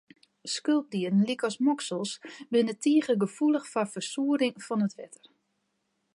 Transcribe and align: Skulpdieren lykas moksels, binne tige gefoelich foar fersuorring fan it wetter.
Skulpdieren 0.51 1.19
lykas 1.31 1.57
moksels, 1.67 2.13
binne 2.55 2.75
tige 2.87 3.19
gefoelich 3.25 3.69
foar 3.75 3.93
fersuorring 3.93 4.55
fan 4.67 4.85
it 4.87 4.97
wetter. 5.01 5.25